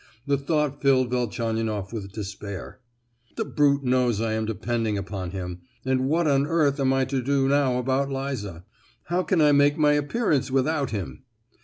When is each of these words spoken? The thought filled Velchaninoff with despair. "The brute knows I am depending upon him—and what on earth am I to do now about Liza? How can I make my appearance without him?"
The 0.25 0.35
thought 0.39 0.81
filled 0.81 1.11
Velchaninoff 1.11 1.93
with 1.93 2.11
despair. 2.11 2.79
"The 3.35 3.45
brute 3.45 3.83
knows 3.83 4.19
I 4.19 4.33
am 4.33 4.47
depending 4.47 4.97
upon 4.97 5.29
him—and 5.29 6.09
what 6.09 6.25
on 6.25 6.47
earth 6.47 6.79
am 6.79 6.91
I 6.91 7.05
to 7.05 7.21
do 7.21 7.47
now 7.47 7.77
about 7.77 8.09
Liza? 8.11 8.65
How 9.09 9.21
can 9.21 9.41
I 9.41 9.51
make 9.51 9.77
my 9.77 9.91
appearance 9.93 10.49
without 10.49 10.89
him?" 10.89 11.25